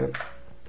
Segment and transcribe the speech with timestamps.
[0.00, 0.10] Né?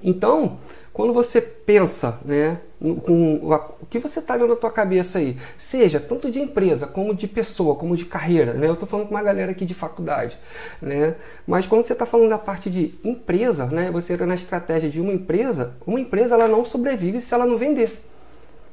[0.02, 0.58] Então,
[0.92, 3.40] quando você pensa né, com
[3.82, 7.26] o que você está ali na tua cabeça aí, seja tanto de empresa, como de
[7.26, 8.66] pessoa, como de carreira, né?
[8.66, 10.38] Eu estou falando com uma galera aqui de faculdade,
[10.80, 11.14] né?
[11.46, 13.90] Mas quando você está falando da parte de empresa, né?
[13.90, 17.58] Você entra na estratégia de uma empresa, uma empresa ela não sobrevive se ela não
[17.58, 18.02] vender,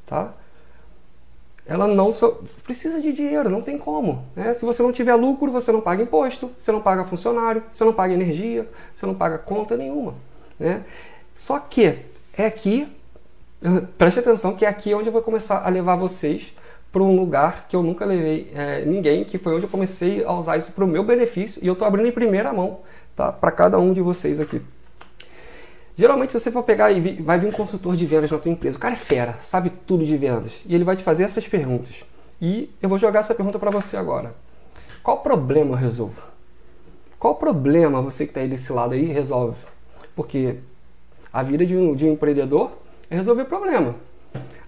[0.06, 0.34] tá?
[1.66, 2.44] Ela não so...
[2.64, 4.26] precisa de dinheiro, não tem como.
[4.36, 4.54] Né?
[4.54, 7.94] Se você não tiver lucro, você não paga imposto, você não paga funcionário, você não
[7.94, 10.16] paga energia, você não paga conta nenhuma.
[10.60, 10.84] Né?
[11.34, 12.00] Só que
[12.38, 12.88] é aqui,
[13.98, 16.54] preste atenção, que é aqui onde eu vou começar a levar vocês
[16.92, 20.32] para um lugar que eu nunca levei é, ninguém, que foi onde eu comecei a
[20.34, 22.82] usar isso para o meu benefício e eu estou abrindo em primeira mão
[23.16, 24.62] tá, para cada um de vocês aqui.
[25.96, 28.78] Geralmente, se você for pegar e vai vir um consultor de vendas na tua empresa,
[28.78, 32.04] o cara é fera, sabe tudo de vendas, e ele vai te fazer essas perguntas.
[32.42, 34.36] E eu vou jogar essa pergunta para você agora.
[35.04, 36.22] Qual problema eu resolvo?
[37.20, 39.58] Qual problema você que está aí desse lado aí resolve?
[40.16, 40.58] Porque
[41.32, 42.72] a vida de um, de um empreendedor
[43.10, 43.96] é resolver problema.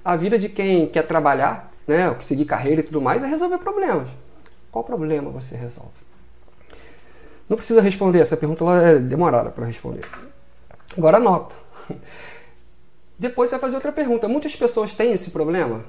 [0.04, 4.08] A vida de quem quer trabalhar, né, seguir carreira e tudo mais, é resolver problemas.
[4.72, 5.92] Qual problema você resolve?
[7.48, 10.02] Não precisa responder, essa pergunta é demorada para responder.
[10.98, 11.56] Agora anota.
[13.18, 14.28] Depois você vai fazer outra pergunta.
[14.28, 15.86] Muitas pessoas têm esse problema?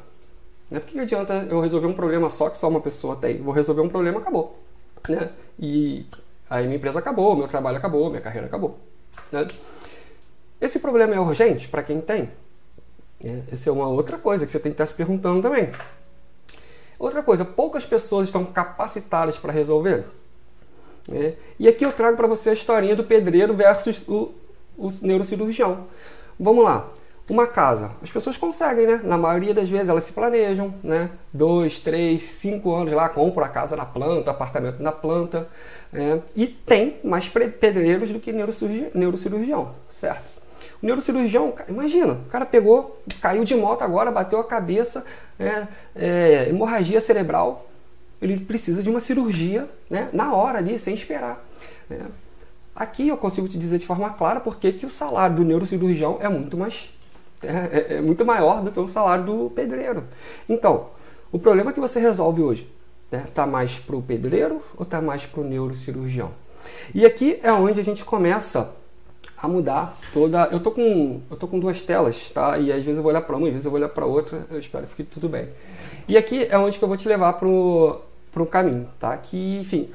[0.71, 0.81] Né?
[0.81, 3.43] Por que adianta eu resolver um problema só que só uma pessoa tem?
[3.43, 4.59] Vou resolver um problema, acabou.
[5.09, 5.31] Né?
[5.59, 6.07] E
[6.49, 8.79] aí minha empresa acabou, meu trabalho acabou, minha carreira acabou.
[9.33, 9.47] Né?
[10.61, 12.31] Esse problema é urgente para quem tem?
[13.23, 15.71] É, essa é uma outra coisa que você tem que estar se perguntando também.
[16.99, 20.05] Outra coisa, poucas pessoas estão capacitadas para resolver.
[21.13, 24.33] É, e aqui eu trago para você a historinha do pedreiro versus o,
[24.77, 25.87] o neurocirurgião.
[26.39, 26.89] Vamos lá.
[27.29, 29.01] Uma casa, as pessoas conseguem, né?
[29.03, 31.11] Na maioria das vezes elas se planejam, né?
[31.33, 35.49] Dois, três, cinco anos lá, compram a casa na planta, apartamento na planta.
[35.93, 40.37] É, e tem mais pedreiros do que neurocirurgião, certo?
[40.83, 45.05] O neurocirurgião, imagina, o cara pegou, caiu de moto agora, bateu a cabeça,
[45.39, 45.67] é,
[45.97, 47.67] é, hemorragia cerebral.
[48.23, 51.45] Ele precisa de uma cirurgia né, na hora ali, sem esperar.
[51.89, 52.07] Né.
[52.75, 56.29] Aqui eu consigo te dizer de forma clara porque que o salário do neurocirurgião é
[56.29, 56.91] muito mais
[57.43, 60.05] é, é, é muito maior do que o salário do pedreiro.
[60.49, 60.89] Então,
[61.31, 62.71] o problema que você resolve hoje
[63.07, 66.31] está né, tá mais para o pedreiro ou está mais para o neurocirurgião?
[66.95, 68.75] E aqui é onde a gente começa
[69.37, 70.49] a mudar toda.
[70.51, 72.59] Eu tô com eu tô com duas telas, tá?
[72.59, 74.47] E às vezes eu vou olhar para uma, às vezes eu vou olhar para outra.
[74.51, 75.49] Eu espero que fique tudo bem.
[76.09, 78.01] E aqui é onde que eu vou te levar pro
[78.37, 79.17] um caminho, tá?
[79.17, 79.91] Que, enfim,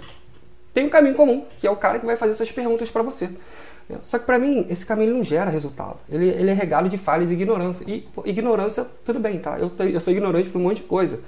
[0.73, 3.29] tem um caminho comum, que é o cara que vai fazer essas perguntas para você.
[4.03, 5.97] Só que para mim, esse caminho não gera resultado.
[6.09, 7.89] Ele, ele é regalo de falhas e ignorância.
[7.89, 9.57] E pô, ignorância, tudo bem, tá?
[9.59, 11.21] Eu, eu sou ignorante por um monte de coisa.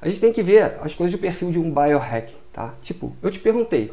[0.00, 2.74] A gente tem que ver as coisas de perfil de um biohack, tá?
[2.80, 3.92] Tipo, eu te perguntei,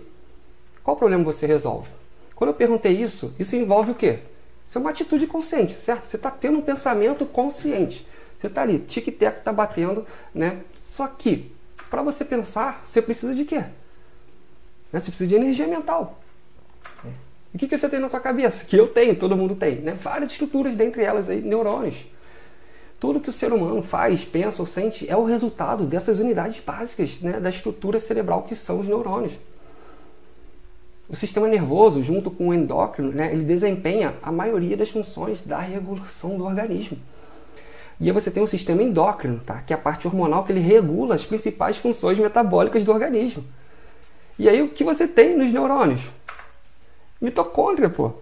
[0.84, 1.90] qual problema você resolve?
[2.36, 4.20] Quando eu perguntei isso, isso envolve o quê?
[4.66, 6.04] Isso é uma atitude consciente, certo?
[6.04, 8.06] Você está tendo um pensamento consciente.
[8.38, 10.62] Você está ali, tic-tac está batendo, né?
[10.84, 11.52] Só que,
[11.90, 13.64] para você pensar, você precisa de quê?
[14.92, 15.00] Né?
[15.00, 16.20] Você precisa de energia mental.
[17.56, 18.66] O que, que você tem na tua cabeça?
[18.66, 19.78] Que eu tenho, todo mundo tem.
[19.78, 19.94] Né?
[19.94, 22.06] Várias estruturas, dentre elas aí, neurônios.
[23.00, 27.22] Tudo que o ser humano faz, pensa ou sente é o resultado dessas unidades básicas
[27.22, 29.34] né, da estrutura cerebral que são os neurônios.
[31.08, 35.60] O sistema nervoso, junto com o endócrino, né, ele desempenha a maioria das funções da
[35.60, 36.98] regulação do organismo.
[38.02, 39.62] E aí você tem o sistema endócrino, tá?
[39.62, 43.46] que é a parte hormonal que ele regula as principais funções metabólicas do organismo.
[44.38, 46.02] E aí o que você tem nos neurônios?
[47.22, 48.14] Mitocôndria, pô.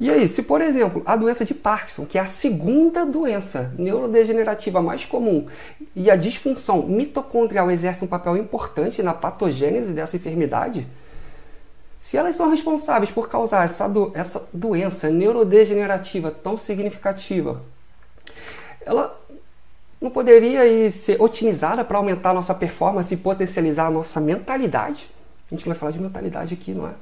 [0.00, 4.80] E aí, se por exemplo, a doença de Parkinson, que é a segunda doença neurodegenerativa
[4.80, 5.48] mais comum,
[5.94, 10.86] e a disfunção mitocondrial exerce um papel importante na patogênese dessa enfermidade,
[11.98, 17.60] se elas são responsáveis por causar essa, do, essa doença neurodegenerativa tão significativa,
[18.86, 19.20] ela
[20.00, 25.10] não poderia ir ser otimizada para aumentar a nossa performance e potencializar a nossa mentalidade?
[25.50, 26.92] A gente vai falar de mentalidade aqui, não é?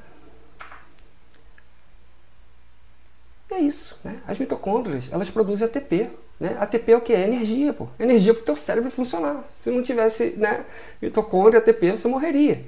[3.56, 4.20] É isso, né?
[4.26, 6.56] As mitocôndrias, elas produzem ATP, né?
[6.60, 7.12] ATP é o que?
[7.12, 7.88] É energia, pô.
[7.98, 9.44] Energia para o teu cérebro funcionar.
[9.50, 10.64] Se não tivesse né,
[11.00, 12.64] mitocôndria, ATP, você morreria.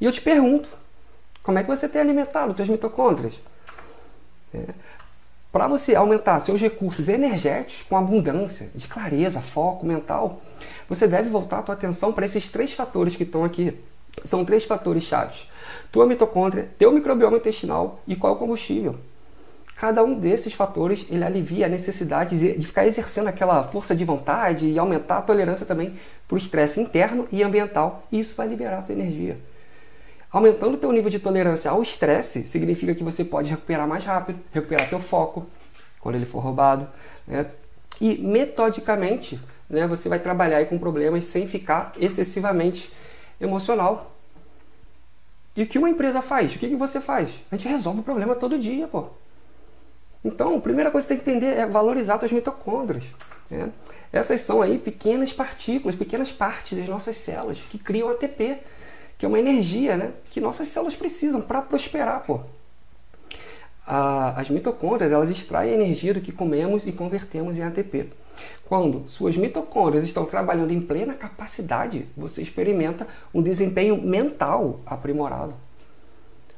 [0.00, 0.68] E eu te pergunto,
[1.42, 3.40] como é que você tem alimentado seus mitocôndrias?
[4.54, 4.64] É.
[5.50, 10.42] Para você aumentar seus recursos energéticos com abundância, de clareza, foco mental,
[10.88, 13.74] você deve voltar a sua atenção para esses três fatores que estão aqui.
[14.24, 15.48] São três fatores chaves.
[15.90, 18.96] Tua mitocôndria, teu microbioma intestinal e qual é o combustível.
[19.78, 24.68] Cada um desses fatores ele alivia a necessidade de ficar exercendo aquela força de vontade
[24.68, 25.96] e aumentar a tolerância também
[26.26, 28.02] para o estresse interno e ambiental.
[28.10, 29.38] E isso vai liberar a tua energia.
[30.32, 34.40] Aumentando o teu nível de tolerância ao estresse significa que você pode recuperar mais rápido,
[34.52, 35.46] recuperar teu foco
[36.00, 36.88] quando ele for roubado,
[37.24, 37.46] né?
[38.00, 39.40] E metodicamente,
[39.70, 42.92] né, você vai trabalhar com problemas sem ficar excessivamente
[43.40, 44.12] emocional.
[45.56, 46.56] E o que uma empresa faz?
[46.56, 47.30] O que, que você faz?
[47.50, 49.10] A gente resolve o problema todo dia, pô.
[50.24, 53.04] Então, a primeira coisa que você tem que entender é valorizar suas mitocôndrias.
[53.50, 53.70] Né?
[54.12, 58.58] Essas são aí pequenas partículas, pequenas partes das nossas células que criam ATP,
[59.16, 62.24] que é uma energia né, que nossas células precisam para prosperar.
[62.24, 62.40] Pô.
[63.86, 68.10] as mitocôndrias elas extraem energia do que comemos e convertemos em ATP.
[68.64, 75.54] Quando suas mitocôndrias estão trabalhando em plena capacidade, você experimenta um desempenho mental aprimorado.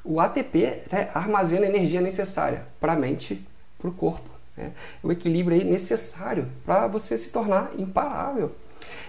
[0.05, 3.47] O ATP né, armazena a energia necessária para a mente,
[3.81, 4.29] para o corpo.
[4.57, 4.73] Né?
[5.03, 8.53] O equilíbrio aí necessário para você se tornar imparável.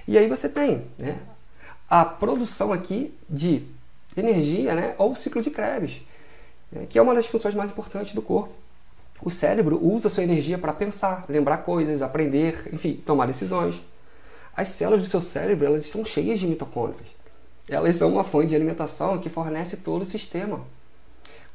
[0.07, 1.19] E aí você tem né,
[1.89, 3.63] a produção aqui de
[4.15, 6.01] energia, né, ou ciclo de Krebs,
[6.71, 8.53] né, que é uma das funções mais importantes do corpo.
[9.21, 13.81] O cérebro usa sua energia para pensar, lembrar coisas, aprender, enfim, tomar decisões.
[14.55, 17.07] As células do seu cérebro elas estão cheias de mitocôndrias.
[17.69, 20.61] Elas são uma fonte de alimentação que fornece todo o sistema.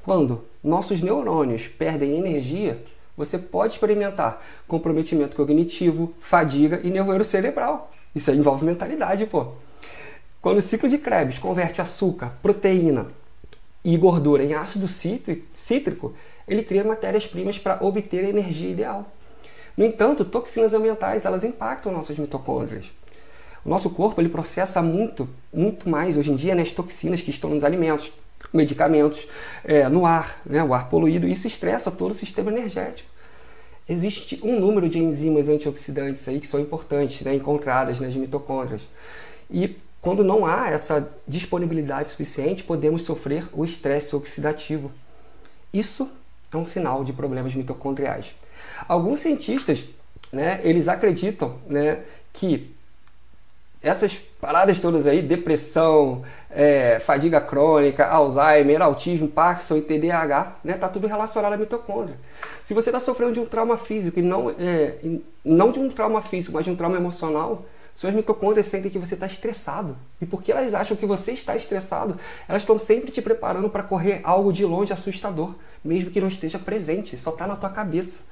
[0.05, 2.81] Quando nossos neurônios perdem energia,
[3.17, 7.91] você pode experimentar comprometimento cognitivo, fadiga e nevoeiro cerebral.
[8.15, 9.49] Isso aí envolve mentalidade, pô.
[10.43, 13.07] Quando o ciclo de Krebs converte açúcar, proteína
[13.85, 16.15] e gordura em ácido cítrico,
[16.47, 19.11] ele cria matérias-primas para obter a energia ideal.
[19.77, 22.87] No entanto, toxinas ambientais elas impactam nossas mitocôndrias.
[23.65, 27.31] O nosso corpo ele processa muito, muito mais hoje em dia né, as toxinas que
[27.31, 28.13] estão nos alimentos,
[28.53, 29.27] medicamentos,
[29.65, 31.27] é, no ar, né, o ar poluído.
[31.27, 33.09] Isso estressa todo o sistema energético.
[33.89, 38.83] Existe um número de enzimas antioxidantes aí que são importantes, né, encontradas nas mitocôndrias.
[39.51, 44.91] E quando não há essa disponibilidade suficiente, podemos sofrer o estresse oxidativo.
[45.73, 46.11] Isso
[46.53, 48.35] é um sinal de problemas mitocondriais.
[48.89, 49.85] Alguns cientistas,
[50.33, 52.01] né, eles acreditam, né,
[52.33, 52.76] que
[53.87, 60.89] essas paradas todas aí, depressão, é, fadiga crônica, Alzheimer, autismo, Parkinson e TDAH, né, tá
[60.89, 62.19] tudo relacionado à mitocôndria.
[62.65, 64.97] Se você está sofrendo de um trauma físico e não, é,
[65.45, 69.15] não de um trauma físico, mas de um trauma emocional, suas mitocôndrias sentem que você
[69.15, 69.97] está estressado.
[70.21, 72.19] E porque elas acham que você está estressado,
[72.49, 75.55] elas estão sempre te preparando para correr algo de longe assustador,
[75.85, 78.25] mesmo que não esteja presente, só está na tua cabeça.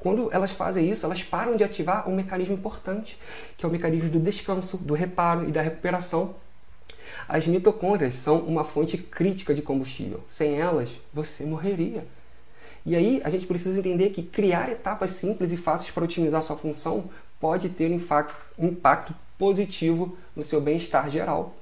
[0.00, 3.18] Quando elas fazem isso, elas param de ativar um mecanismo importante,
[3.56, 6.34] que é o mecanismo do descanso, do reparo e da recuperação.
[7.28, 10.24] As mitocôndrias são uma fonte crítica de combustível.
[10.28, 12.06] Sem elas, você morreria.
[12.84, 16.56] E aí a gente precisa entender que criar etapas simples e fáceis para otimizar sua
[16.56, 17.90] função pode ter
[18.58, 21.54] um impacto positivo no seu bem-estar geral.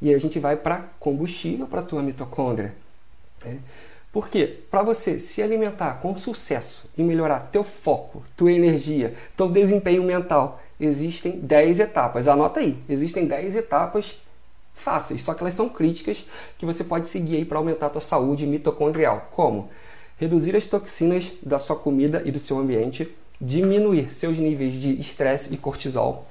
[0.00, 2.74] E aí a gente vai para combustível para a tua mitocôndria.
[3.44, 3.58] Né?
[4.12, 10.02] Porque para você se alimentar com sucesso e melhorar teu foco, tua energia, teu desempenho
[10.02, 12.26] mental, existem 10 etapas.
[12.26, 14.16] Anota aí, existem 10 etapas
[14.74, 16.24] fáceis, só que elas são críticas
[16.56, 19.28] que você pode seguir aí para aumentar a tua saúde mitocondrial.
[19.30, 19.68] Como?
[20.16, 25.52] Reduzir as toxinas da sua comida e do seu ambiente, diminuir seus níveis de estresse
[25.52, 26.26] e cortisol,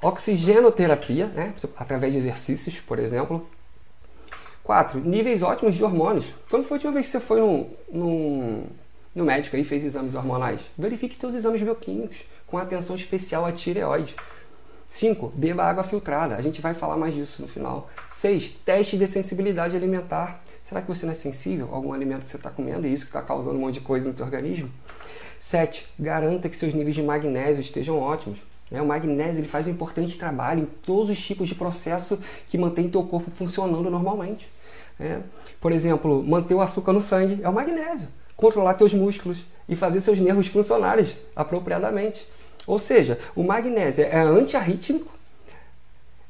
[0.00, 3.46] oxigenoterapia, né, através de exercícios, por exemplo.
[4.66, 5.00] 4.
[5.00, 6.26] Níveis ótimos de hormônios.
[6.50, 8.64] Quando foi a última vez que você foi num, num,
[9.14, 10.60] no médico e fez exames hormonais?
[10.76, 14.16] Verifique seus exames bioquímicos com atenção especial à tireoide.
[14.88, 15.32] 5.
[15.36, 16.34] Beba água filtrada.
[16.34, 17.88] A gente vai falar mais disso no final.
[18.10, 18.52] 6.
[18.64, 20.42] Teste de sensibilidade alimentar.
[20.64, 23.04] Será que você não é sensível a algum alimento que você está comendo e isso
[23.04, 24.68] que está causando um monte de coisa no seu organismo?
[25.38, 25.86] 7.
[25.96, 28.40] Garanta que seus níveis de magnésio estejam ótimos.
[28.68, 28.82] Né?
[28.82, 32.88] O magnésio ele faz um importante trabalho em todos os tipos de processo que mantém
[32.88, 34.55] teu corpo funcionando normalmente.
[34.98, 35.22] Né?
[35.60, 38.08] Por exemplo, manter o açúcar no sangue é o magnésio.
[38.36, 42.26] Controlar teus músculos e fazer seus nervos funcionarem apropriadamente.
[42.66, 45.12] Ou seja, o magnésio é antiarrítmico,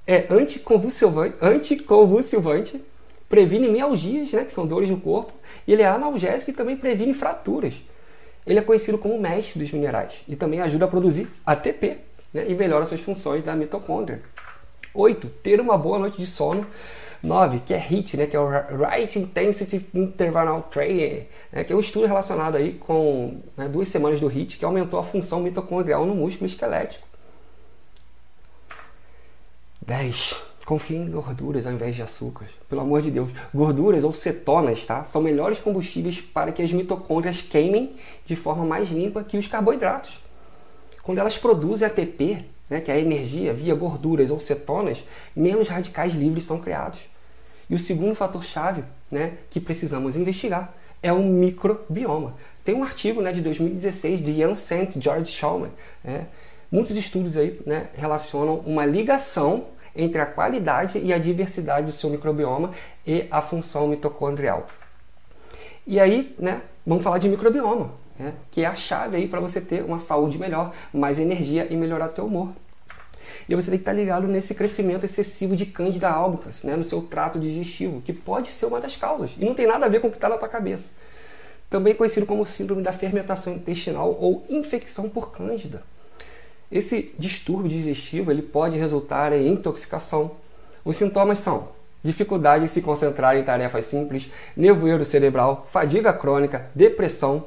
[0.06, 2.82] é anticonvulsivante,
[3.28, 5.32] previne mialgias, né, que são dores no corpo,
[5.66, 7.74] e ele é analgésico e também previne fraturas.
[8.46, 11.98] Ele é conhecido como mestre dos minerais e também ajuda a produzir ATP
[12.32, 14.22] né, e melhora suas funções da mitocôndria.
[14.94, 15.26] 8.
[15.42, 16.64] Ter uma boa noite de sono
[17.26, 21.76] 9, que é HIT, né, que é o Right Intensity Interval Training, né, que é
[21.76, 26.06] um estudo relacionado aí com né, duas semanas do HIT, que aumentou a função mitocondrial
[26.06, 27.06] no músculo esquelético.
[29.86, 30.34] 10.
[30.64, 32.52] Confie em gorduras ao invés de açúcares.
[32.68, 33.30] Pelo amor de Deus.
[33.54, 35.04] Gorduras ou cetonas, tá?
[35.04, 40.18] São melhores combustíveis para que as mitocôndrias queimem de forma mais limpa que os carboidratos.
[41.04, 45.04] Quando elas produzem ATP, né, que é a energia via gorduras ou cetonas,
[45.36, 46.98] menos radicais livres são criados.
[47.68, 52.34] E o segundo fator-chave né, que precisamos investigar é o microbioma.
[52.64, 55.70] Tem um artigo né, de 2016 de Ian Sant, George Schauman.
[56.02, 56.26] Né,
[56.70, 62.10] muitos estudos aí né, relacionam uma ligação entre a qualidade e a diversidade do seu
[62.10, 62.72] microbioma
[63.06, 64.66] e a função mitocondrial.
[65.86, 69.60] E aí, né, vamos falar de microbioma, né, que é a chave aí para você
[69.60, 72.50] ter uma saúde melhor, mais energia e melhorar teu humor.
[73.48, 77.00] E você tem que estar ligado nesse crescimento excessivo de Candida albicans, né, no seu
[77.00, 79.30] trato digestivo, que pode ser uma das causas.
[79.38, 80.90] E não tem nada a ver com o que está na tua cabeça.
[81.70, 85.82] Também conhecido como síndrome da fermentação intestinal ou infecção por Cândida.
[86.70, 90.32] Esse distúrbio digestivo ele pode resultar em intoxicação.
[90.84, 91.68] Os sintomas são
[92.02, 97.44] dificuldade em se concentrar em tarefas simples, nevoeiro cerebral, fadiga crônica, depressão,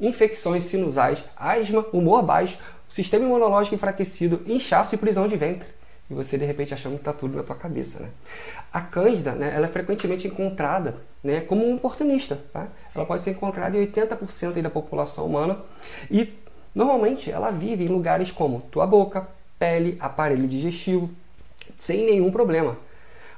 [0.00, 5.68] infecções sinusais, asma, humor baixo, sistema imunológico enfraquecido, inchaço e prisão de ventre.
[6.10, 8.08] E você de repente achando que está tudo na tua cabeça, né?
[8.72, 12.68] A cândida, né, ela é frequentemente encontrada, né, como um oportunista, tá?
[12.94, 15.58] Ela pode ser encontrada em 80% da população humana
[16.10, 16.32] e
[16.74, 19.28] normalmente ela vive em lugares como tua boca,
[19.58, 21.10] pele, aparelho digestivo,
[21.76, 22.78] sem nenhum problema.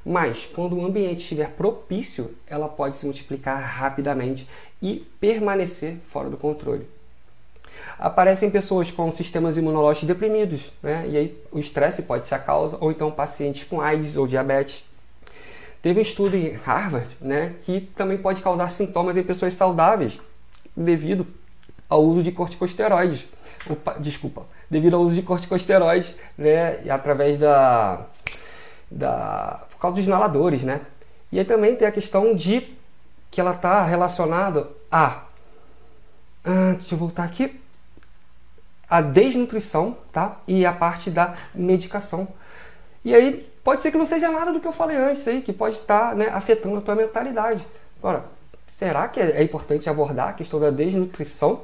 [0.04, 4.48] Mas quando o ambiente estiver propício, ela pode se multiplicar rapidamente
[4.80, 6.86] e permanecer fora do controle.
[7.98, 11.06] Aparecem pessoas com sistemas imunológicos deprimidos, né?
[11.08, 14.84] e aí o estresse pode ser a causa, ou então pacientes com AIDS ou diabetes.
[15.82, 20.18] Teve um estudo em Harvard né, que também pode causar sintomas em pessoas saudáveis
[20.76, 21.26] devido
[21.88, 23.26] ao uso de corticosteroides.
[23.68, 28.06] Opa, desculpa, devido ao uso de corticosteroides, né, através da,
[28.90, 30.82] da por causa dos inaladores, né?
[31.32, 32.76] E aí também tem a questão de
[33.30, 35.22] que ela está relacionada a,
[36.44, 37.60] ah, deixa eu voltar aqui,
[38.88, 40.40] a desnutrição, tá?
[40.48, 42.26] E a parte da medicação.
[43.04, 45.52] E aí pode ser que não seja nada do que eu falei antes aí, que
[45.52, 47.64] pode estar né, afetando a tua mentalidade.
[47.98, 48.24] Agora,
[48.66, 51.62] será que é importante abordar a questão da desnutrição?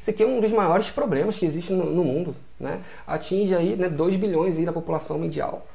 [0.00, 2.80] Isso aqui é um dos maiores problemas que existe no, no mundo, né?
[3.06, 5.66] Atinge aí né, 2 bilhões aí da população mundial.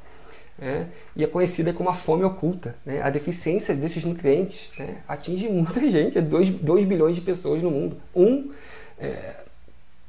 [0.58, 0.88] Né?
[1.16, 2.76] E é conhecida como a fome oculta.
[2.86, 3.02] Né?
[3.02, 7.98] A deficiência desses nutrientes né, atinge muita gente, 2 é bilhões de pessoas no mundo.
[8.16, 8.52] Um,
[9.00, 9.36] é,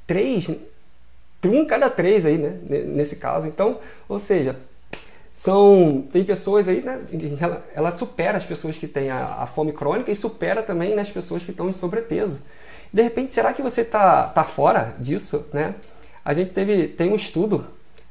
[0.06, 0.48] três,
[1.44, 2.58] um cada três aí, né?
[2.86, 3.46] Nesse caso.
[3.46, 3.78] Então,
[4.08, 4.56] ou seja,
[5.30, 7.00] são tem pessoas aí, né?
[7.40, 11.02] Ela, ela supera as pessoas que têm a, a, fome crônica e supera também né,
[11.02, 12.40] as pessoas que estão em sobrepeso.
[12.92, 15.74] De repente, será que você tá, tá fora disso, né?
[16.24, 17.66] A gente teve tem um estudo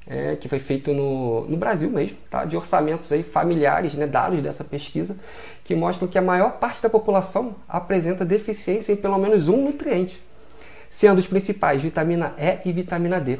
[0.08, 2.46] é, que foi feito no, no Brasil mesmo, tá?
[2.46, 5.16] de orçamentos aí familiares, né, dados dessa pesquisa,
[5.64, 10.28] que mostram que a maior parte da população apresenta deficiência em pelo menos um nutriente
[10.90, 13.40] sendo os principais vitamina E e vitamina D.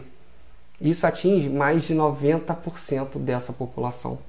[0.80, 4.20] Isso atinge mais de 90% dessa população.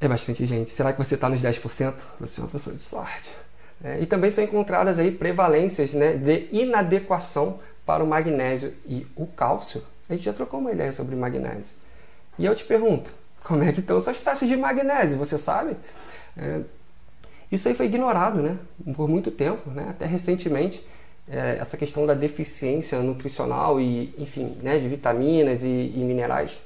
[0.00, 0.70] É bastante gente.
[0.70, 1.94] Será que você está nos 10%?
[2.20, 3.30] Você é uma pessoa de sorte.
[3.82, 9.26] É, e também são encontradas aí prevalências né, de inadequação para o magnésio e o
[9.26, 9.82] cálcio.
[10.12, 11.72] A gente já trocou uma ideia sobre magnésio.
[12.38, 13.10] E eu te pergunto,
[13.42, 15.16] como é que estão suas taxas de magnésio?
[15.16, 15.74] Você sabe?
[16.36, 16.60] É,
[17.50, 18.58] isso aí foi ignorado né,
[18.94, 20.84] por muito tempo, né, até recentemente,
[21.28, 26.58] é, essa questão da deficiência nutricional e, enfim, né, de vitaminas e, e minerais,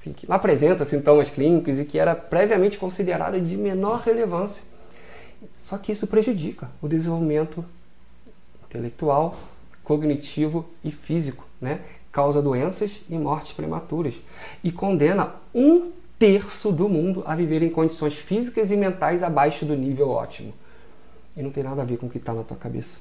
[0.00, 4.62] enfim, que apresenta sintomas clínicos e que era previamente considerada de menor relevância.
[5.58, 7.64] Só que isso prejudica o desenvolvimento
[8.66, 9.38] intelectual,
[9.82, 11.80] cognitivo e físico, né?
[12.12, 14.14] Causa doenças e mortes prematuras
[14.64, 19.74] e condena um terço do mundo a viver em condições físicas e mentais abaixo do
[19.74, 20.52] nível ótimo.
[21.36, 22.98] E não tem nada a ver com o que está na tua cabeça.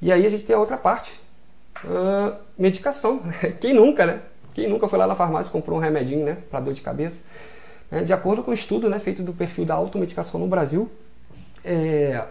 [0.00, 1.20] E aí a gente tem a outra parte.
[1.84, 3.22] Uh, medicação.
[3.60, 4.20] Quem nunca, né?
[4.54, 6.38] Quem nunca foi lá na farmácia e comprou um remedinho, né?
[6.50, 7.24] Para dor de cabeça.
[7.90, 10.90] É, de acordo com um estudo né, feito do perfil da automedicação no Brasil,
[11.62, 12.24] é,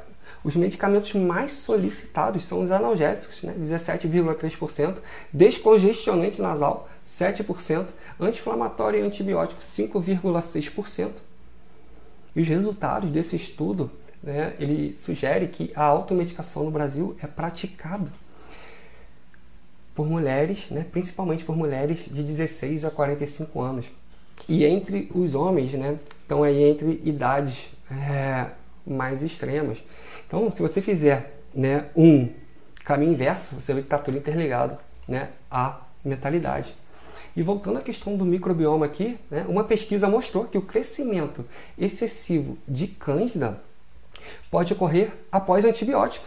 [0.44, 4.98] os medicamentos mais solicitados são os analgésicos, né, 17,3%,
[5.32, 7.88] descongestionante nasal, 7%,
[8.20, 11.12] anti-inflamatório e antibiótico, 5,6%.
[12.36, 13.92] E os resultados desse estudo,
[14.24, 18.12] né, ele sugere que a automedicação no Brasil é praticado
[19.94, 23.86] por mulheres, né, principalmente por mulheres de 16 a 45 anos.
[24.48, 28.48] E entre os homens, né, estão aí entre idades é,
[28.86, 29.80] mais extremas.
[30.28, 32.30] Então, se você fizer né, um
[32.84, 36.76] caminho inverso, você vê que está tudo interligado né, à mentalidade.
[37.36, 41.46] E voltando à questão do microbioma aqui, né, uma pesquisa mostrou que o crescimento
[41.78, 43.62] excessivo de cândida
[44.50, 46.26] pode ocorrer após antibiótico,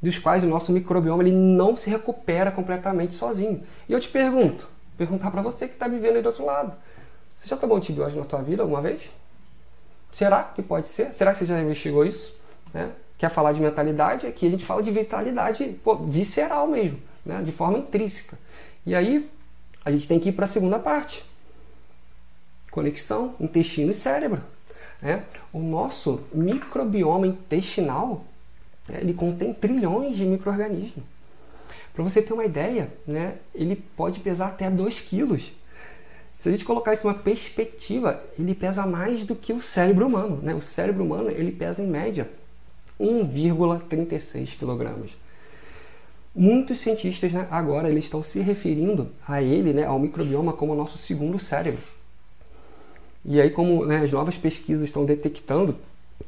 [0.00, 3.62] dos quais o nosso microbioma ele não se recupera completamente sozinho.
[3.88, 6.72] E eu te pergunto, perguntar para você que está vivendo aí do outro lado,
[7.36, 9.10] Você já tomou antibiótico na tua vida alguma vez?
[10.12, 11.12] Será que pode ser?
[11.12, 12.38] Será que você já investigou isso?
[12.72, 12.90] Né?
[13.18, 14.26] Quer falar de mentalidade?
[14.26, 17.42] Aqui a gente fala de vitalidade pô, visceral mesmo, né?
[17.42, 18.38] de forma intrínseca.
[18.86, 19.28] E aí
[19.84, 21.24] a gente tem que ir para a segunda parte.
[22.70, 24.42] Conexão intestino e cérebro.
[25.00, 25.24] Né?
[25.52, 28.24] O nosso microbioma intestinal
[28.88, 31.04] ele contém trilhões de micro-organismos.
[31.94, 35.52] Para você ter uma ideia, né, ele pode pesar até 2 quilos.
[36.42, 40.08] Se a gente colocar isso em uma perspectiva, ele pesa mais do que o cérebro
[40.08, 40.40] humano.
[40.42, 40.52] Né?
[40.52, 42.28] O cérebro humano ele pesa em média
[43.00, 45.08] 1,36 kg.
[46.34, 50.76] Muitos cientistas né, agora eles estão se referindo a ele, né, ao microbioma, como o
[50.76, 51.80] nosso segundo cérebro.
[53.24, 55.76] E aí, como né, as novas pesquisas estão detectando,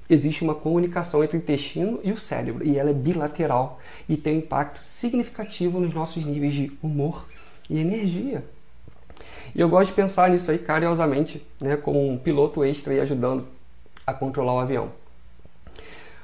[0.08, 4.36] existe uma comunicação entre o intestino e o cérebro, e ela é bilateral e tem
[4.36, 7.26] um impacto significativo nos nossos níveis de humor
[7.68, 8.44] e energia.
[9.54, 13.46] E eu gosto de pensar nisso aí carinhosamente, né, como um piloto extra aí ajudando
[14.06, 14.90] a controlar o avião.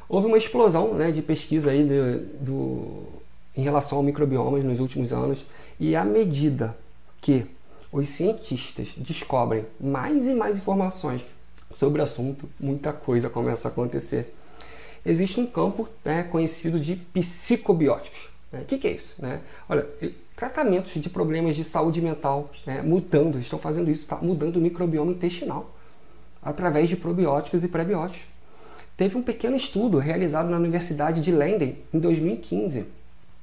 [0.08, 3.04] Houve uma explosão né, de pesquisa aí de, do,
[3.56, 5.44] em relação ao microbiomas nos últimos anos,
[5.78, 6.76] e à medida
[7.20, 7.46] que
[7.92, 11.22] os cientistas descobrem mais e mais informações
[11.74, 14.34] sobre o assunto, muita coisa começa a acontecer.
[15.04, 18.28] Existe um campo né, conhecido de psicobióticos.
[18.52, 19.14] O que, que, é isso?
[19.18, 19.40] Né?
[19.68, 19.86] Olha,
[20.40, 24.16] tratamentos de problemas de saúde mental né, mudando, estão fazendo isso, tá?
[24.16, 25.70] mudando o microbioma intestinal
[26.42, 28.26] através de probióticos e prebióticos.
[28.96, 32.86] Teve um pequeno estudo realizado na Universidade de Leiden em 2015,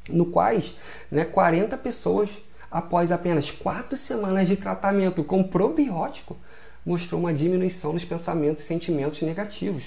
[0.10, 0.76] no quais
[1.12, 2.32] né, 40 pessoas,
[2.72, 6.36] após apenas 4 semanas de tratamento com probiótico,
[6.84, 9.84] mostrou uma diminuição nos pensamentos e sentimentos negativos.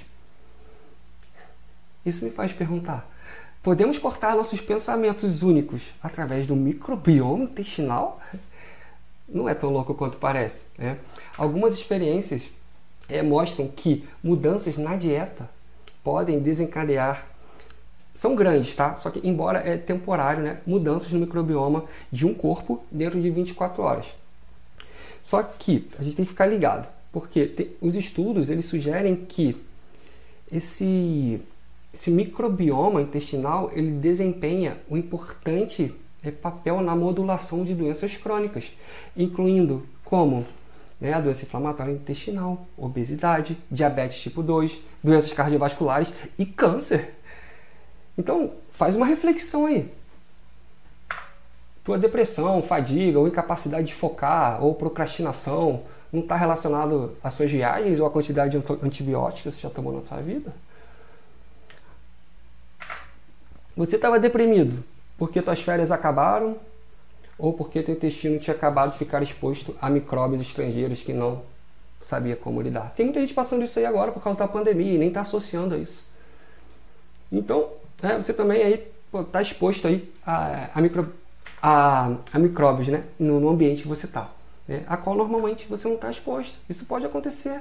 [2.06, 3.09] Isso me faz perguntar:
[3.62, 8.20] podemos cortar nossos pensamentos únicos através do microbioma intestinal?
[9.28, 10.64] Não é tão louco quanto parece.
[10.76, 10.98] Né?
[11.36, 12.42] Algumas experiências
[13.08, 15.48] é, mostram que mudanças na dieta
[16.02, 17.26] podem desencadear
[18.14, 18.96] são grandes, tá?
[18.96, 20.58] Só que embora é temporário, né?
[20.66, 24.06] Mudanças no microbioma de um corpo dentro de 24 horas.
[25.22, 29.56] Só que a gente tem que ficar ligado, porque tem, os estudos eles sugerem que
[30.50, 31.40] esse,
[31.92, 38.72] esse microbioma intestinal ele desempenha um importante é, papel na modulação de doenças crônicas,
[39.16, 40.46] incluindo como
[41.00, 47.14] né, a doença inflamatória intestinal, obesidade, diabetes tipo 2, doenças cardiovasculares e câncer.
[48.18, 49.90] Então, faz uma reflexão aí
[51.90, 58.00] tua depressão, fadiga ou incapacidade de focar ou procrastinação não está relacionado às suas viagens
[58.00, 60.52] ou à quantidade de antibióticos que você já tomou na tua vida?
[63.76, 64.82] Você estava deprimido
[65.16, 66.56] porque tuas férias acabaram
[67.38, 71.42] ou porque teu intestino tinha acabado de ficar exposto a micróbios estrangeiros que não
[72.00, 72.92] sabia como lidar.
[72.94, 75.74] Tem muita gente passando isso aí agora por causa da pandemia e nem está associando
[75.74, 76.08] a isso.
[77.30, 77.68] Então,
[78.02, 81.14] é, você também aí está exposto aí a, a micro,
[81.62, 84.30] a, a micróbios né, no, no, ambiente que você está,
[84.66, 86.56] né, a qual normalmente você não está exposto.
[86.68, 87.60] Isso pode acontecer.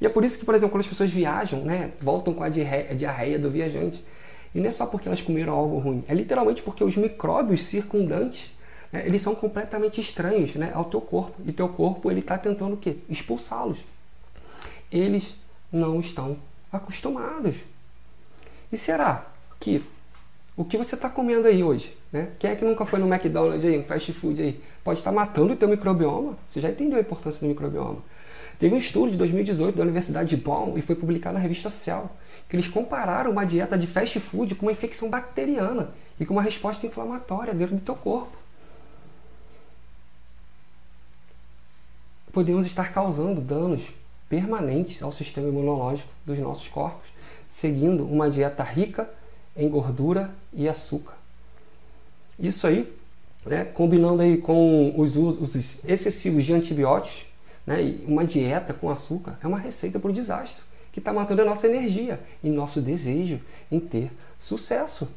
[0.00, 2.48] E é por isso que, por exemplo, quando as pessoas viajam, né, voltam com a
[2.48, 4.04] diarreia, a diarreia do viajante.
[4.54, 8.54] E não é só porque elas comeram algo ruim, é literalmente porque os micróbios circundantes
[8.94, 11.34] né, eles são completamente estranhos né, ao teu corpo.
[11.44, 12.98] E teu corpo ele está tentando o quê?
[13.08, 13.78] Expulsá-los.
[14.92, 15.34] Eles
[15.72, 16.36] não estão
[16.70, 17.56] acostumados.
[18.70, 19.26] E será
[19.58, 19.82] que
[20.56, 21.96] o que você está comendo aí hoje?
[22.12, 22.28] Né?
[22.38, 24.62] Quem é que nunca foi no McDonald's aí, um fast food aí?
[24.84, 26.38] Pode estar matando o teu microbioma.
[26.46, 27.98] Você já entendeu a importância do microbioma.
[28.60, 32.08] Teve um estudo de 2018 da Universidade de Bonn e foi publicado na revista Cell,
[32.48, 36.42] que eles compararam uma dieta de fast food com uma infecção bacteriana e com uma
[36.42, 38.36] resposta inflamatória dentro do teu corpo.
[42.32, 43.88] Podemos estar causando danos
[44.28, 47.08] permanentes ao sistema imunológico dos nossos corpos,
[47.48, 49.08] seguindo uma dieta rica
[49.56, 51.14] em gordura e açúcar.
[52.38, 52.92] Isso aí,
[53.46, 57.26] né, combinando aí com os usos excessivos de antibióticos,
[57.66, 57.76] né,
[58.06, 61.66] uma dieta com açúcar, é uma receita para o desastre, que está matando a nossa
[61.66, 65.08] energia e nosso desejo em ter sucesso.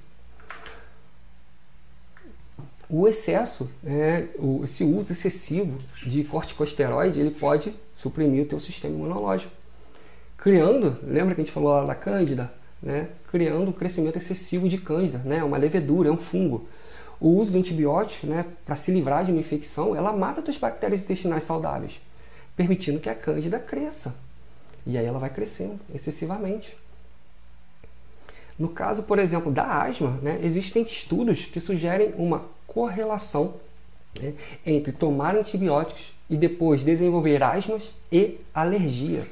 [2.89, 4.27] O excesso, né,
[4.63, 9.53] esse uso excessivo de corticosteroide, ele pode suprimir o teu sistema imunológico.
[10.35, 12.51] Criando, lembra que a gente falou lá da cândida?
[12.81, 16.67] Né, criando um crescimento excessivo de cândida, né, uma levedura, é um fungo
[17.19, 21.01] o uso do antibiótico, né, para se livrar de uma infecção, ela mata as bactérias
[21.01, 21.99] intestinais saudáveis,
[22.55, 24.26] permitindo que a cândida cresça.
[24.87, 26.75] E aí ela vai crescendo excessivamente.
[28.57, 33.55] No caso, por exemplo, da asma, né, existem estudos que sugerem uma correlação
[34.19, 34.33] né,
[34.65, 39.27] entre tomar antibióticos e depois desenvolver asmas e alergias.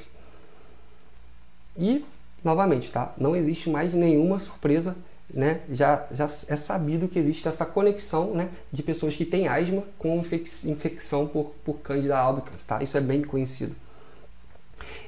[1.76, 2.04] E,
[2.44, 3.14] novamente, tá?
[3.16, 4.94] não existe mais nenhuma surpresa
[5.32, 9.82] né, já, já é sabido que existe essa conexão né, de pessoas que têm asma
[9.98, 12.80] com infecção por, por Candida albicans, tá?
[12.82, 13.74] Isso é bem conhecido.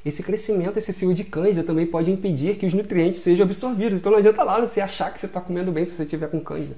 [0.05, 4.01] Esse crescimento excessivo de Cândida também pode impedir que os nutrientes sejam absorvidos.
[4.01, 6.41] Então não adianta lá você achar que você está comendo bem se você estiver com
[6.41, 6.77] Cândida.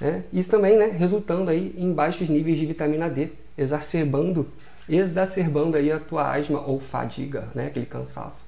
[0.00, 0.24] Né?
[0.32, 4.48] Isso também, né, resultando aí em baixos níveis de vitamina D, exacerbando,
[4.88, 8.44] exacerbando aí a tua asma ou fadiga, né, aquele cansaço.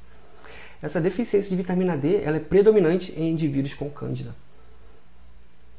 [0.82, 4.34] Essa deficiência de vitamina D ela é predominante em indivíduos com cândida.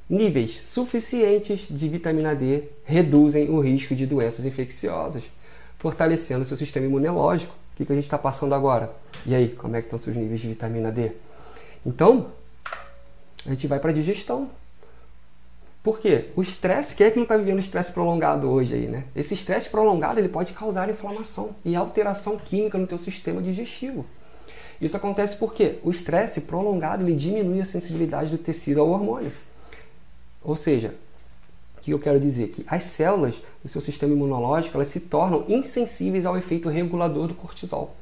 [0.09, 5.23] Níveis suficientes de vitamina D reduzem o risco de doenças infecciosas,
[5.77, 7.53] fortalecendo seu sistema imunológico.
[7.79, 8.91] O que, a gente está passando agora?
[9.23, 11.11] E aí, como é que estão seus níveis de vitamina D?
[11.85, 12.31] Então,
[13.45, 14.49] a gente vai para a digestão.
[15.83, 16.25] Por quê?
[16.35, 19.05] O estresse, quem é que não está vivendo estresse prolongado hoje aí, né?
[19.15, 24.05] Esse estresse prolongado ele pode causar inflamação e alteração química no teu sistema digestivo.
[24.81, 29.31] Isso acontece porque o estresse prolongado ele diminui a sensibilidade do tecido ao hormônio.
[30.43, 30.95] Ou seja,
[31.87, 32.49] que eu quero dizer?
[32.49, 37.33] Que as células do seu sistema imunológico elas se tornam insensíveis ao efeito regulador do
[37.33, 37.95] cortisol.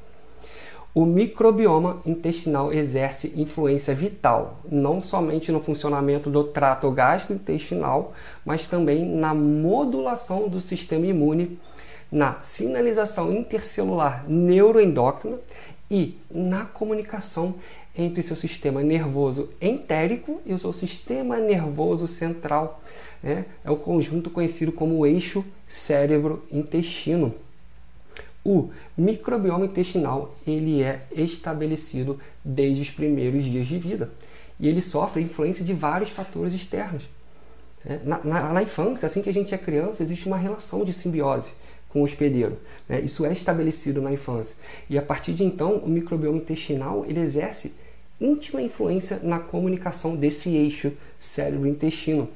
[0.91, 9.05] O microbioma intestinal exerce influência vital, não somente no funcionamento do trato gastrointestinal, mas também
[9.05, 11.59] na modulação do sistema imune,
[12.11, 15.37] na sinalização intercelular neuroendócrina
[15.91, 17.53] e na comunicação
[17.97, 22.81] entre o seu sistema nervoso entérico e o seu sistema nervoso central.
[23.23, 23.45] Né?
[23.63, 27.33] É o conjunto conhecido como eixo cérebro-intestino.
[28.43, 34.11] O microbioma intestinal ele é estabelecido desde os primeiros dias de vida
[34.59, 37.09] e ele sofre influência de vários fatores externos.
[37.83, 37.99] Né?
[38.03, 41.49] Na, na, na infância, assim que a gente é criança, existe uma relação de simbiose
[41.89, 42.57] com o hospedeiro.
[42.87, 43.01] Né?
[43.01, 44.55] Isso é estabelecido na infância.
[44.89, 47.73] E a partir de então, o microbioma intestinal ele exerce
[48.19, 52.29] íntima influência na comunicação desse eixo cérebro-intestino.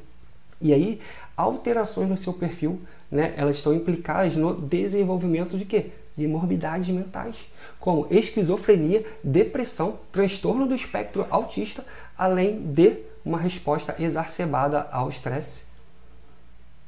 [0.61, 0.99] E aí,
[1.37, 5.91] alterações no seu perfil, né, elas estão implicadas no desenvolvimento de quê?
[6.17, 7.47] De morbidades mentais,
[7.79, 11.85] como esquizofrenia, depressão, transtorno do espectro autista,
[12.17, 15.63] além de uma resposta exacerbada ao estresse.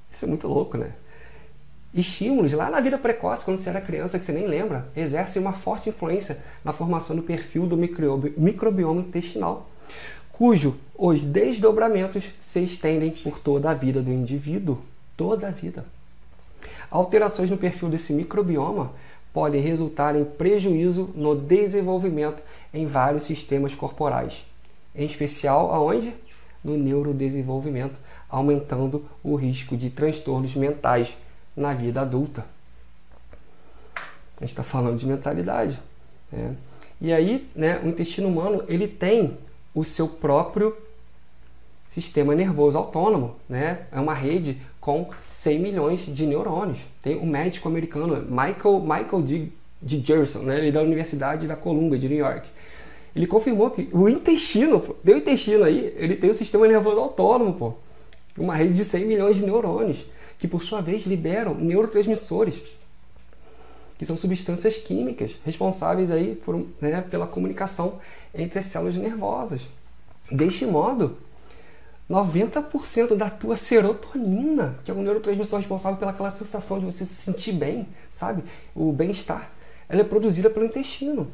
[0.09, 0.91] Isso é muito louco, né?
[1.93, 5.53] Estímulos lá na vida precoce, quando você era criança, que você nem lembra, exercem uma
[5.53, 9.69] forte influência na formação do perfil do microbioma intestinal,
[10.31, 14.79] cujo os desdobramentos se estendem por toda a vida do indivíduo,
[15.17, 15.85] toda a vida.
[16.89, 18.93] Alterações no perfil desse microbioma
[19.33, 22.41] podem resultar em prejuízo no desenvolvimento
[22.73, 24.45] em vários sistemas corporais,
[24.95, 26.13] em especial aonde?
[26.63, 27.99] No neurodesenvolvimento,
[28.29, 31.15] aumentando o risco de transtornos mentais
[31.55, 32.45] na vida adulta.
[33.95, 35.79] A gente está falando de mentalidade.
[36.31, 36.55] Né?
[36.99, 39.37] E aí, né, o intestino humano ele tem
[39.73, 40.75] o seu próprio
[41.87, 43.81] sistema nervoso autônomo, né?
[43.91, 46.79] É uma rede com 100 milhões de neurônios.
[47.01, 49.47] Tem um médico americano, Michael Michael D.
[49.81, 49.99] D.
[49.99, 50.59] Gerson, né?
[50.59, 52.47] Ele é da Universidade da Columbia de New York.
[53.15, 57.53] Ele confirmou que o intestino, pô, o intestino aí, ele tem o sistema nervoso autônomo,
[57.53, 57.73] pô.
[58.37, 60.05] Uma rede de 100 milhões de neurônios
[60.41, 62.63] que por sua vez liberam neurotransmissores,
[63.95, 67.99] que são substâncias químicas responsáveis aí por, né, pela comunicação
[68.33, 69.61] entre as células nervosas.
[70.31, 71.15] Deste modo,
[72.09, 77.51] 90% da tua serotonina, que é um neurotransmissor responsável pelaquela sensação de você se sentir
[77.51, 78.43] bem, sabe?
[78.73, 79.51] O bem-estar,
[79.87, 81.31] ela é produzida pelo intestino.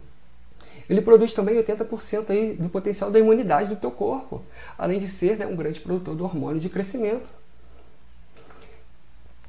[0.90, 4.44] Ele produz também 80% aí do potencial da imunidade do teu corpo,
[4.78, 7.47] além de ser né, um grande produtor do hormônio de crescimento.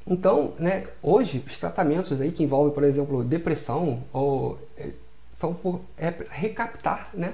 [0.07, 4.89] Então, né, hoje, os tratamentos aí que envolvem, por exemplo, depressão, ou, é,
[5.31, 7.33] são por é, recaptar né,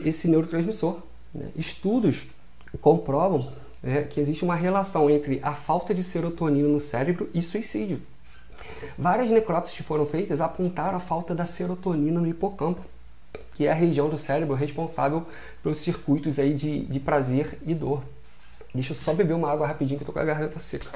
[0.00, 0.98] esse neurotransmissor.
[1.34, 1.48] Né?
[1.56, 2.26] Estudos
[2.80, 8.00] comprovam né, que existe uma relação entre a falta de serotonina no cérebro e suicídio.
[8.96, 12.80] Várias necrópsias que foram feitas apontaram a falta da serotonina no hipocampo,
[13.54, 15.26] que é a região do cérebro responsável
[15.62, 18.02] pelos circuitos aí de, de prazer e dor.
[18.74, 20.88] Deixa eu só beber uma água rapidinho que eu tô com a garganta seca.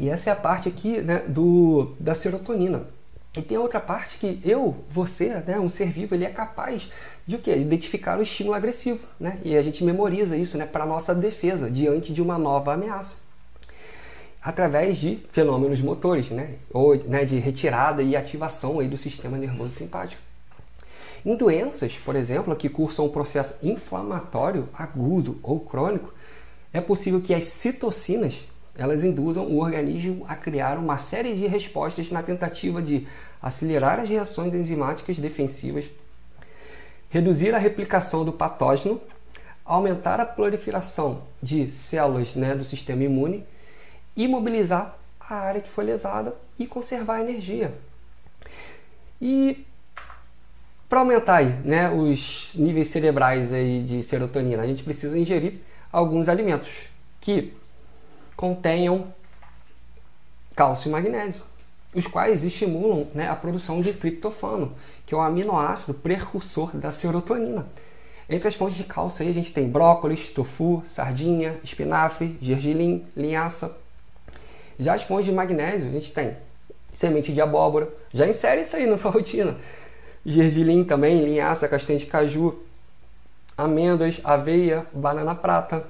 [0.00, 2.86] E essa é a parte aqui né, do, da serotonina.
[3.36, 6.90] E tem outra parte que eu, você, né, um ser vivo, ele é capaz
[7.26, 7.54] de o quê?
[7.54, 9.38] Identificar o estímulo agressivo, né?
[9.44, 13.16] E a gente memoriza isso, né, para nossa defesa diante de uma nova ameaça.
[14.42, 16.54] Através de fenômenos motores, né?
[16.72, 20.22] Ou né, de retirada e ativação aí do sistema nervoso simpático.
[21.26, 26.14] Em doenças, por exemplo, que cursam um processo inflamatório agudo ou crônico,
[26.72, 28.46] é possível que as citocinas
[28.80, 33.06] elas induzam o organismo a criar uma série de respostas na tentativa de
[33.42, 35.90] acelerar as reações enzimáticas defensivas,
[37.10, 38.98] reduzir a replicação do patógeno,
[39.66, 43.44] aumentar a proliferação de células né, do sistema imune,
[44.16, 47.74] imobilizar a área que foi lesada e conservar a energia.
[49.20, 49.66] E
[50.88, 55.60] para aumentar aí, né, os níveis cerebrais aí de serotonina, a gente precisa ingerir
[55.92, 56.88] alguns alimentos
[57.20, 57.52] que
[58.40, 59.12] contenham
[60.56, 61.42] cálcio e magnésio,
[61.94, 64.72] os quais estimulam né, a produção de triptofano,
[65.04, 67.66] que é o aminoácido precursor da serotonina.
[68.30, 73.76] Entre as fontes de cálcio aí, a gente tem brócolis, tofu, sardinha, espinafre, gergelim, linhaça.
[74.78, 76.34] Já as fontes de magnésio, a gente tem
[76.94, 77.90] semente de abóbora.
[78.10, 79.58] Já insere isso aí na sua rotina.
[80.24, 82.58] Gergelim também, linhaça, castanha de caju,
[83.58, 85.84] amêndoas, aveia, banana prata.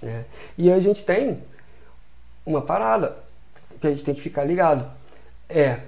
[0.00, 0.24] Né?
[0.56, 1.51] E a gente tem
[2.44, 3.16] uma parada
[3.80, 4.90] que a gente tem que ficar ligado.
[5.48, 5.80] É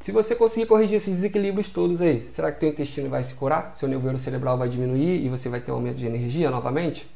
[0.00, 3.74] se você conseguir corrigir esses desequilíbrios todos aí, será que teu intestino vai se curar?
[3.74, 7.06] Seu nevoeiro cerebral vai diminuir e você vai ter um aumento de energia novamente?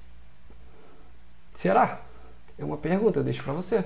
[1.54, 2.02] Será?
[2.58, 3.82] É uma pergunta, eu deixo para você.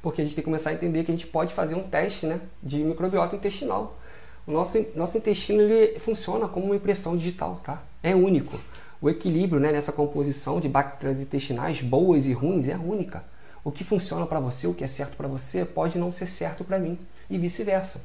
[0.00, 2.24] Porque a gente tem que começar a entender que a gente pode fazer um teste
[2.26, 3.98] né, de microbiota intestinal.
[4.46, 7.82] O nosso, nosso intestino ele funciona como uma impressão digital, tá?
[8.00, 8.60] É único.
[9.02, 13.24] O equilíbrio né, nessa composição de bactérias intestinais boas e ruins é única.
[13.66, 16.62] O que funciona para você, o que é certo para você, pode não ser certo
[16.62, 16.96] para mim
[17.28, 18.00] e vice-versa.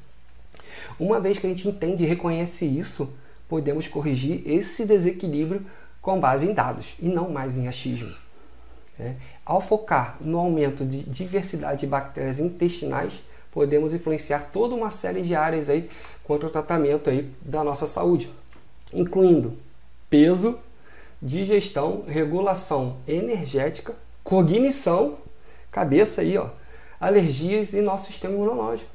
[1.00, 3.13] Uma vez que a gente entende e reconhece isso,
[3.47, 5.63] podemos corrigir esse desequilíbrio
[6.02, 8.12] com base em dados e não mais em achismo.
[9.00, 9.13] É.
[9.45, 13.21] Ao focar no aumento de diversidade de bactérias intestinais,
[13.52, 15.88] podemos influenciar toda uma série de áreas aí
[16.24, 18.34] contra o tratamento aí da nossa saúde,
[18.91, 19.56] incluindo
[20.10, 20.58] peso,
[21.21, 23.93] digestão, regulação energética,
[24.24, 25.20] cognição,
[25.71, 26.49] cabeça aí, ó,
[26.99, 28.89] alergias e nosso sistema imunológico.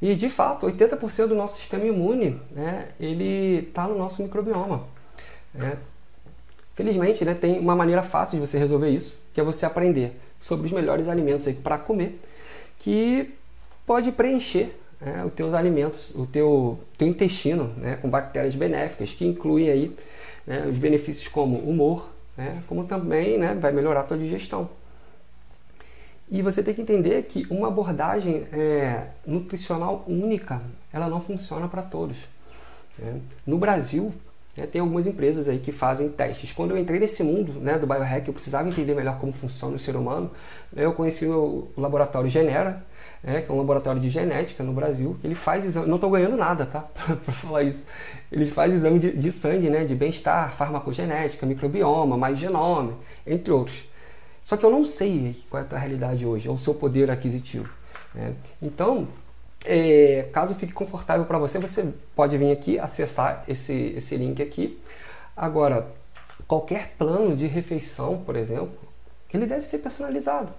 [0.00, 4.84] E de fato, 80% do nosso sistema imune, né, ele está no nosso microbioma.
[5.54, 5.76] Né?
[6.74, 10.66] Felizmente, né, tem uma maneira fácil de você resolver isso, que é você aprender sobre
[10.66, 12.20] os melhores alimentos para comer,
[12.80, 13.32] que
[13.86, 19.24] pode preencher né, os teus alimentos, o teu, teu intestino, né, com bactérias benéficas, que
[19.24, 19.96] incluem aí
[20.44, 24.68] né, os benefícios como humor, né, como também né, vai melhorar a tua digestão.
[26.32, 31.82] E você tem que entender que uma abordagem é, nutricional única, ela não funciona para
[31.82, 32.16] todos.
[32.98, 33.20] Né?
[33.46, 34.10] No Brasil,
[34.56, 36.50] né, tem algumas empresas aí que fazem testes.
[36.50, 39.78] Quando eu entrei nesse mundo né, do biohack, eu precisava entender melhor como funciona o
[39.78, 40.30] ser humano.
[40.72, 42.82] Né, eu conheci o laboratório Genera,
[43.22, 45.18] né, que é um laboratório de genética no Brasil.
[45.22, 46.80] Ele faz exame, não estou ganhando nada, tá?
[46.96, 47.86] para falar isso.
[48.32, 52.94] Ele faz exame de, de sangue, né, de bem-estar, farmacogenética, microbioma, mais genome,
[53.26, 53.91] entre outros.
[54.44, 57.10] Só que eu não sei qual é a tua realidade hoje, é o seu poder
[57.10, 57.68] aquisitivo.
[58.14, 58.34] Né?
[58.60, 59.08] Então,
[59.64, 64.80] é, caso fique confortável para você, você pode vir aqui acessar esse, esse link aqui.
[65.36, 65.88] Agora,
[66.46, 68.78] qualquer plano de refeição, por exemplo,
[69.32, 70.52] ele deve ser personalizado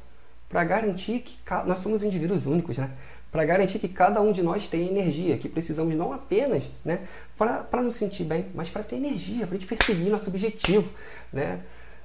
[0.50, 2.91] para garantir que nós somos indivíduos únicos, né?
[3.32, 7.82] Para garantir que cada um de nós tem energia, que precisamos não apenas, né, para
[7.82, 10.88] nos sentir bem, mas para ter energia, para a gente perseguir nosso objetivo,
[11.32, 11.60] né?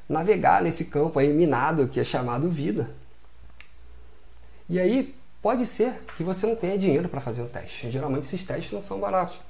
[0.08, 2.90] Navegar nesse campo aí minado que é chamado vida.
[4.68, 7.90] E aí pode ser que você não tenha dinheiro para fazer o teste.
[7.90, 9.40] Geralmente esses testes não são baratos.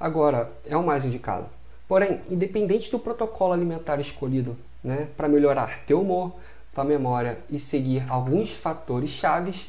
[0.00, 1.46] Agora, é o mais indicado.
[1.86, 6.34] Porém, independente do protocolo alimentar escolhido né, para melhorar teu humor,
[6.72, 9.66] tua memória e seguir alguns fatores chaves,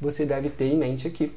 [0.00, 1.36] você deve ter em mente aqui.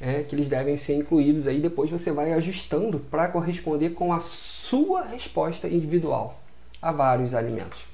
[0.00, 4.20] É, que eles devem ser incluídos aí, depois você vai ajustando para corresponder com a
[4.20, 6.38] sua resposta individual
[6.80, 7.86] a vários alimentos.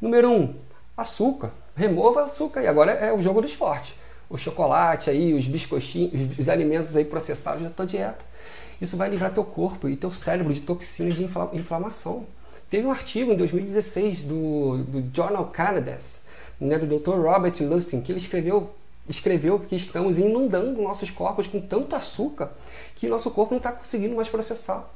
[0.00, 0.54] Número 1, um,
[0.96, 1.50] açúcar.
[1.76, 3.94] Remova açúcar e agora é o jogo dos fortes.
[4.28, 8.24] O chocolate aí, os biscoitinhos, os alimentos aí processados da tua dieta.
[8.80, 12.26] Isso vai livrar teu corpo e teu cérebro de toxinas de inflamação.
[12.70, 16.22] Teve um artigo em 2016 do, do Journal Canadense,
[16.60, 17.16] né, do Dr.
[17.20, 18.70] Robert Lustig, que ele escreveu
[19.08, 22.52] escreveu que estamos inundando nossos corpos com tanto açúcar
[22.94, 24.88] que nosso corpo não está conseguindo mais processar.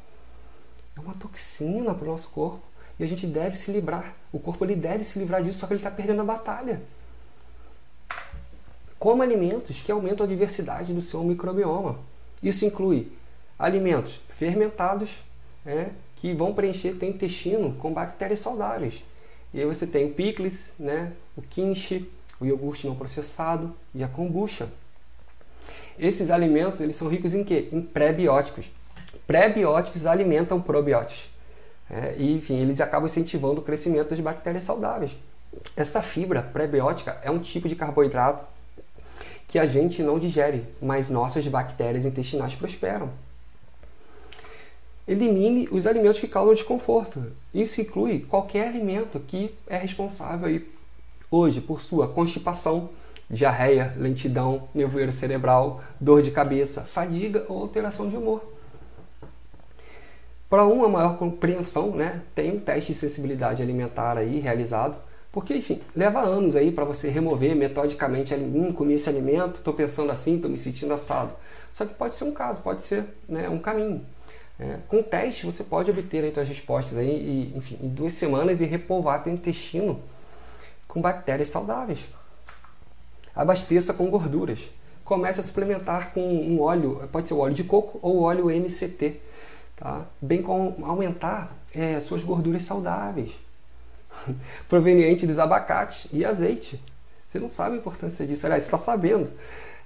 [0.96, 2.62] É uma toxina para o nosso corpo.
[2.98, 4.14] E a gente deve se livrar.
[4.32, 6.80] O corpo ele deve se livrar disso, só que ele está perdendo a batalha.
[8.98, 11.98] Coma alimentos que aumentam a diversidade do seu microbioma.
[12.42, 13.12] Isso inclui
[13.58, 15.10] alimentos fermentados,
[15.64, 19.02] né, que vão preencher teu intestino com bactérias saudáveis.
[19.52, 24.08] E aí você tem o picles, né, o kimchi, o iogurte não processado e a
[24.08, 24.68] kombucha.
[25.98, 27.68] Esses alimentos eles são ricos em quê?
[27.72, 28.66] Em pré-bióticos.
[29.26, 31.33] Pré-bióticos alimentam probióticos.
[31.90, 35.12] É, e, enfim, eles acabam incentivando o crescimento das bactérias saudáveis.
[35.76, 38.46] Essa fibra pré-biótica é um tipo de carboidrato
[39.46, 43.10] que a gente não digere, mas nossas bactérias intestinais prosperam.
[45.06, 47.30] Elimine os alimentos que causam desconforto.
[47.52, 50.66] Isso inclui qualquer alimento que é responsável aí,
[51.30, 52.88] hoje por sua constipação,
[53.28, 58.53] diarreia, lentidão, nevoeiro cerebral, dor de cabeça, fadiga ou alteração de humor.
[60.54, 64.96] Para uma maior compreensão, né, tem um teste de sensibilidade alimentar aí realizado,
[65.32, 70.12] porque enfim, leva anos aí para você remover metodicamente, hum, comi esse alimento, estou pensando
[70.12, 71.32] assim, estou me sentindo assado.
[71.72, 74.06] Só que pode ser um caso, pode ser né, um caminho.
[74.56, 77.10] É, com teste você pode obter aí suas respostas aí,
[77.52, 80.00] e, enfim, em duas semanas e repovoar teu intestino
[80.86, 81.98] com bactérias saudáveis.
[83.34, 84.60] Abasteça com gorduras.
[85.04, 89.23] Comece a suplementar com um óleo, pode ser o óleo de coco ou óleo MCT,
[89.76, 90.06] tá?
[90.20, 93.32] bem como aumentar é, suas gorduras saudáveis,
[94.68, 96.80] provenientes dos abacates e azeite.
[97.26, 99.30] Você não sabe a importância disso, aliás, você está sabendo.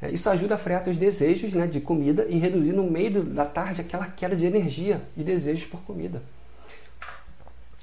[0.00, 3.44] É, isso ajuda a frear os desejos né, de comida e reduzir no meio da
[3.44, 6.22] tarde aquela queda de energia e desejos por comida.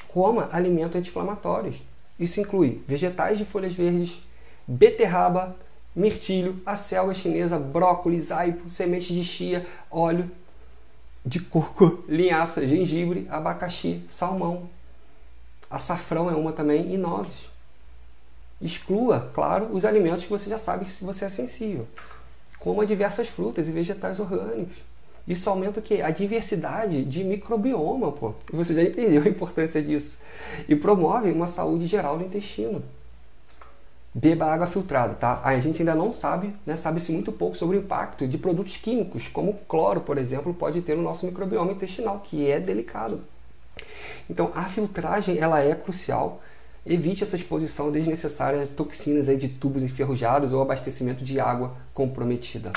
[0.08, 1.76] Coma alimentos anti-inflamatórios.
[2.18, 4.22] Isso inclui vegetais de folhas verdes,
[4.66, 5.56] beterraba,
[5.94, 10.30] mirtilho, acelga chinesa, brócolis, aipo, sementes de chia, óleo
[11.26, 14.70] de coco, linhaça, gengibre, abacaxi, salmão.
[15.70, 17.50] Açafrão é uma também e nozes.
[18.62, 21.88] Exclua, claro, os alimentos que você já sabe que você é sensível.
[22.60, 24.78] Coma diversas frutas e vegetais orgânicos.
[25.28, 26.02] Isso aumenta o quê?
[26.02, 28.34] A diversidade de microbioma, pô.
[28.54, 30.22] Você já entendeu a importância disso.
[30.70, 32.84] E promove uma saúde geral do intestino.
[34.18, 35.42] Beba água filtrada, tá?
[35.44, 36.78] A gente ainda não sabe, né?
[36.78, 40.96] Sabe-se muito pouco sobre o impacto de produtos químicos, como cloro, por exemplo, pode ter
[40.96, 43.22] no nosso microbioma intestinal, que é delicado.
[44.30, 46.42] Então, a filtragem ela é crucial
[46.86, 52.72] Evite essa exposição desnecessária a toxinas aí de tubos enferrujados ou abastecimento de água comprometida.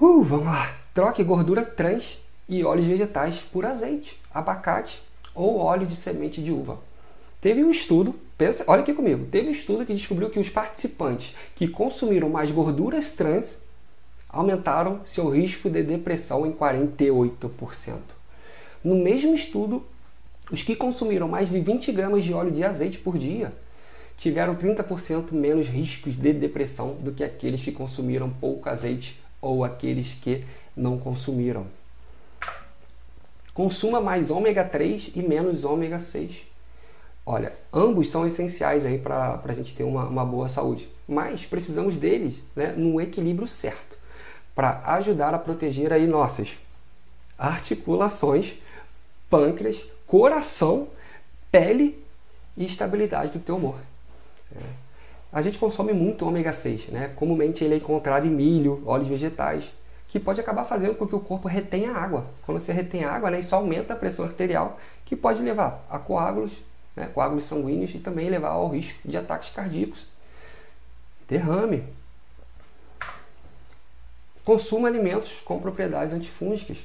[0.00, 0.74] Uh, vamos lá.
[0.92, 5.00] Troque gordura trans e óleos vegetais por azeite, abacate
[5.32, 6.80] ou óleo de semente de uva.
[7.40, 11.32] Teve um estudo, pensa, olha aqui comigo, teve um estudo que descobriu que os participantes
[11.54, 13.62] que consumiram mais gorduras trans
[14.28, 17.98] aumentaram seu risco de depressão em 48%.
[18.82, 19.84] No mesmo estudo,
[20.50, 23.52] os que consumiram mais de 20 gramas de óleo de azeite por dia
[24.18, 30.14] tiveram 30% menos riscos de depressão do que aqueles que consumiram pouco azeite ou aqueles
[30.14, 30.42] que
[30.76, 31.64] não consumiram.
[33.54, 36.51] Consuma mais ômega 3 e menos ômega 6.
[37.24, 41.96] Olha, ambos são essenciais aí para a gente ter uma, uma boa saúde, mas precisamos
[41.96, 43.96] deles né, no equilíbrio certo
[44.54, 46.58] para ajudar a proteger aí nossas
[47.38, 48.54] articulações,
[49.30, 50.88] pâncreas, coração,
[51.50, 52.04] pele
[52.56, 53.76] e estabilidade do teu humor.
[54.54, 54.60] É.
[55.32, 57.08] A gente consome muito ômega 6, né?
[57.16, 59.64] Comumente ele é encontrado em milho, óleos vegetais,
[60.06, 62.26] que pode acabar fazendo com que o corpo retenha água.
[62.44, 66.52] Quando você retém água, né, isso aumenta a pressão arterial, que pode levar a coágulos,
[66.96, 70.08] né, coágulos sanguíneos e também levar ao risco de ataques cardíacos.
[71.28, 71.84] Derrame.
[74.44, 76.78] Consuma alimentos com propriedades antifúngicas.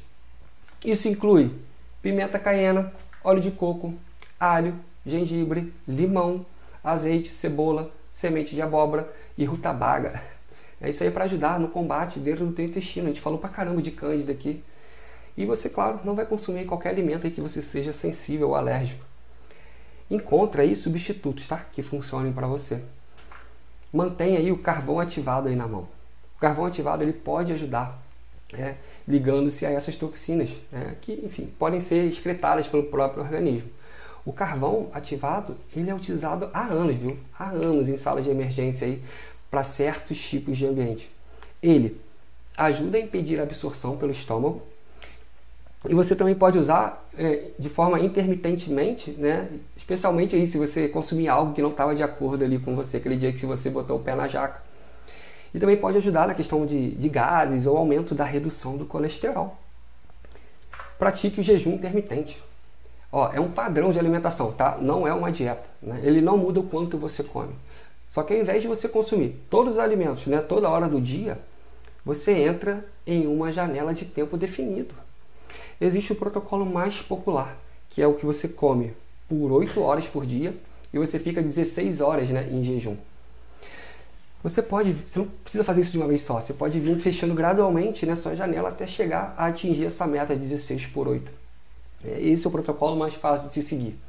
[0.84, 1.54] Isso inclui
[2.02, 2.94] pimenta caiena,
[3.24, 3.94] óleo de coco,
[4.40, 6.46] alho, gengibre, limão,
[6.84, 10.22] azeite, cebola, semente de abóbora e rutabaga.
[10.80, 13.08] É isso aí para ajudar no combate dentro do teu intestino.
[13.08, 14.64] A gente falou pra caramba de cândida aqui.
[15.36, 19.04] E você, claro, não vai consumir qualquer alimento que você seja sensível ou alérgico.
[20.10, 21.58] Encontre aí substitutos, tá?
[21.58, 22.82] Que funcionem para você.
[23.92, 25.88] Mantenha aí o carvão ativado aí na mão.
[26.36, 28.02] O carvão ativado ele pode ajudar
[28.54, 28.76] é,
[29.08, 33.70] ligando-se a essas toxinas, né, que, enfim, podem ser excretadas pelo próprio organismo.
[34.26, 37.18] O carvão ativado, ele é utilizado há anos, viu?
[37.38, 39.02] Há anos em salas de emergência aí
[39.50, 41.10] para certos tipos de ambiente.
[41.64, 42.00] Ele
[42.58, 44.62] ajuda a impedir a absorção pelo estômago
[45.88, 47.07] e você também pode usar
[47.58, 49.50] de forma intermitentemente, né?
[49.76, 53.16] Especialmente aí se você consumir algo que não estava de acordo ali com você aquele
[53.16, 54.62] dia que você botou o pé na jaca
[55.54, 59.58] e também pode ajudar na questão de, de gases ou aumento da redução do colesterol.
[61.00, 62.38] Pratique o jejum intermitente.
[63.12, 64.78] Ó, é um padrão de alimentação, tá?
[64.80, 65.70] Não é uma dieta.
[65.82, 66.02] Né?
[66.04, 67.56] Ele não muda o quanto você come.
[68.10, 71.40] Só que ao invés de você consumir todos os alimentos, né, toda hora do dia,
[72.04, 74.94] você entra em uma janela de tempo definido.
[75.80, 77.58] Existe o protocolo mais popular,
[77.90, 78.94] que é o que você come
[79.30, 80.56] por 8 horas por dia
[80.94, 82.96] e você fica 16 horas né, em jejum.
[84.44, 87.34] Você pode, você não precisa fazer isso de uma vez só, você pode vir fechando
[87.34, 91.32] gradualmente na sua janela até chegar a atingir essa meta de 16 por 8.
[92.06, 94.00] Esse é o protocolo mais fácil de se seguir.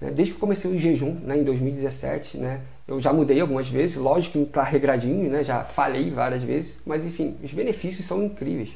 [0.00, 0.10] Né?
[0.10, 2.60] Desde que comecei o jejum né, em 2017, né,
[2.90, 7.06] eu já mudei algumas vezes, lógico que está regradinho, né, já falhei várias vezes, mas
[7.06, 8.70] enfim, os benefícios são incríveis.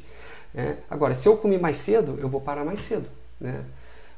[0.54, 0.76] Né?
[0.88, 3.06] Agora, se eu comer mais cedo, eu vou parar mais cedo.
[3.40, 3.64] Né?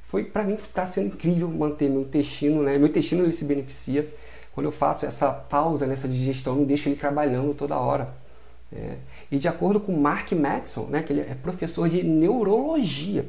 [0.05, 2.79] Foi para mim está sendo incrível manter meu intestino, né?
[2.79, 4.07] Meu intestino ele se beneficia
[4.55, 8.15] quando eu faço essa pausa nessa digestão, não deixo ele trabalhando toda hora.
[8.73, 8.97] É.
[9.31, 13.27] E de acordo com Mark Madison, né, que ele é professor de neurologia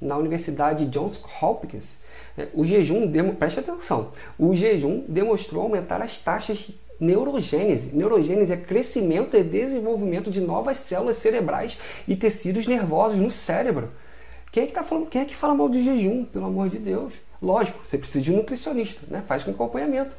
[0.00, 1.99] na Universidade Johns Hopkins,
[2.54, 7.96] o jejum, preste atenção, o jejum demonstrou aumentar as taxas de neurogênese.
[7.96, 13.90] Neurogênese é crescimento e desenvolvimento de novas células cerebrais e tecidos nervosos no cérebro.
[14.52, 15.06] Quem é que tá falando?
[15.06, 17.12] Quem é que fala mal de jejum, pelo amor de Deus?
[17.40, 19.22] Lógico, você precisa de um nutricionista, né?
[19.26, 20.14] Faz com acompanhamento.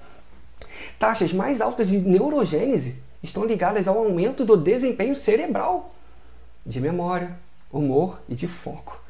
[0.98, 5.94] Taxas mais altas de neurogênese estão ligadas ao aumento do desempenho cerebral,
[6.66, 7.38] de memória,
[7.72, 9.01] humor e de foco.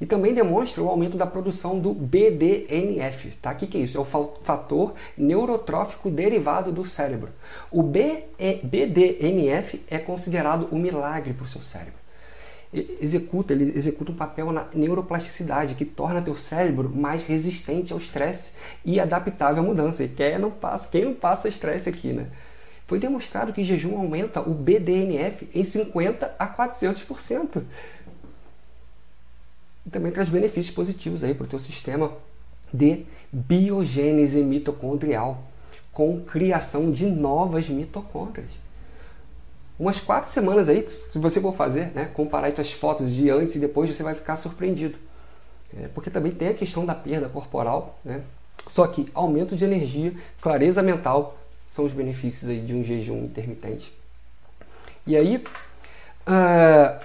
[0.00, 3.30] E também demonstra o aumento da produção do BDNF.
[3.40, 3.52] Tá?
[3.52, 3.96] O que é isso?
[3.96, 7.30] É o fator neurotrófico derivado do cérebro.
[7.70, 11.94] O BDNF é considerado um milagre para o seu cérebro.
[13.00, 18.54] Executa, ele executa um papel na neuroplasticidade que torna teu cérebro mais resistente ao estresse
[18.84, 20.04] e adaptável à mudança.
[20.04, 22.26] E quem não passa, quem não passa estresse aqui, né?
[22.86, 27.62] Foi demonstrado que jejum aumenta o BDNF em 50 a 400%
[29.86, 32.12] e também traz benefícios positivos aí para o teu sistema
[32.72, 35.44] de biogênese mitocondrial,
[35.92, 38.50] com criação de novas mitocôndrias.
[39.78, 43.58] Umas quatro semanas aí, se você for fazer, né, comparar as fotos de antes e
[43.58, 44.98] depois, você vai ficar surpreendido.
[45.78, 48.22] É, porque também tem a questão da perda corporal, né?
[48.66, 53.92] Só que aumento de energia, clareza mental são os benefícios aí de um jejum intermitente.
[55.06, 55.36] E aí,
[56.26, 57.04] uh,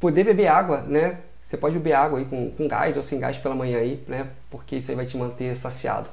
[0.00, 1.18] poder beber água, né?
[1.54, 4.26] Você pode beber água aí com, com gás ou sem gás pela manhã aí, né?
[4.50, 6.08] Porque isso aí vai te manter saciado.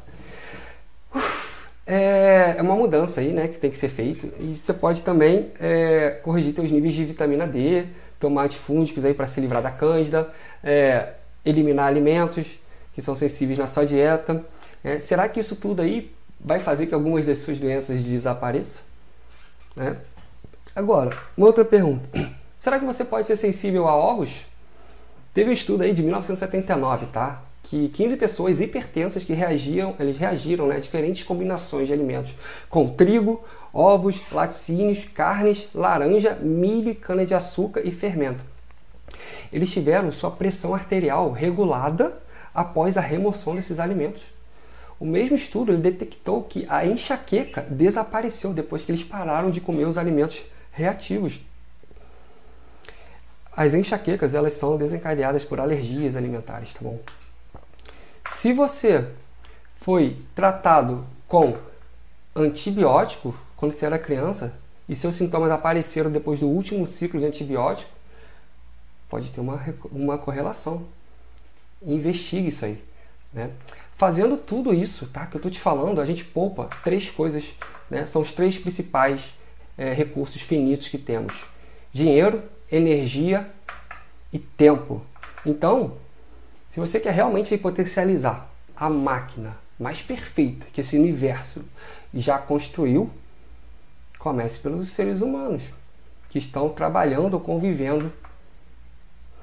[1.84, 3.48] É, é uma mudança aí, né?
[3.48, 4.32] Que tem que ser feito.
[4.40, 7.86] E você pode também é, corrigir seus níveis de vitamina D,
[8.20, 10.32] tomar antifúngicos aí para se livrar da cândida,
[10.64, 11.14] é,
[11.44, 12.60] eliminar alimentos
[12.94, 14.46] que são sensíveis na sua dieta.
[14.84, 18.84] É, será que isso tudo aí vai fazer que algumas das suas doenças desapareçam?
[19.76, 19.98] Né?
[20.76, 22.08] Agora, uma outra pergunta.
[22.60, 24.51] Será que você pode ser sensível a ovos?
[25.34, 27.42] Teve um estudo aí de 1979, tá?
[27.64, 32.34] Que 15 pessoas hipertensas que reagiam, eles reagiram né, a diferentes combinações de alimentos,
[32.70, 33.42] com trigo,
[33.74, 38.44] ovos, laticínios, carnes, laranja, milho, cana-de-açúcar e fermento.
[39.54, 42.14] Eles tiveram sua pressão arterial regulada
[42.54, 44.24] após a remoção desses alimentos.
[45.00, 49.98] O mesmo estudo detectou que a enxaqueca desapareceu depois que eles pararam de comer os
[49.98, 51.40] alimentos reativos
[53.56, 57.00] as enxaquecas, elas são desencadeadas por alergias alimentares, tá bom?
[58.30, 59.08] Se você
[59.76, 61.58] foi tratado com
[62.36, 64.54] antibiótico quando você era criança
[64.88, 67.92] e seus sintomas apareceram depois do último ciclo de antibiótico,
[69.10, 70.86] pode ter uma, uma correlação.
[71.82, 72.82] Investigue isso aí.
[73.34, 73.52] Né?
[73.98, 77.54] Fazendo tudo isso tá, que eu estou te falando, a gente poupa três coisas.
[77.90, 78.06] Né?
[78.06, 79.34] São os três principais
[79.78, 81.46] é, recursos finitos que temos:
[81.94, 82.42] dinheiro,
[82.72, 83.50] energia
[84.32, 85.02] e tempo.
[85.46, 85.98] Então,
[86.70, 91.66] se você quer realmente potencializar a máquina mais perfeita que esse universo
[92.14, 93.10] já construiu,
[94.18, 95.64] comece pelos seres humanos
[96.30, 98.12] que estão trabalhando ou convivendo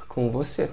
[0.08, 0.70] com você.